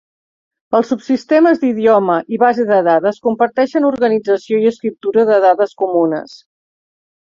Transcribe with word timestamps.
Els 0.77 0.87
subsistemes 0.93 1.61
d'idioma 1.65 2.17
i 2.37 2.41
base 2.45 2.67
de 2.73 2.81
dades 2.89 3.23
comparteixen 3.29 3.89
organització 3.93 4.67
i 4.67 4.69
escriptura 4.75 5.31
de 5.33 5.43
dades 5.49 5.81
comunes. 5.87 6.39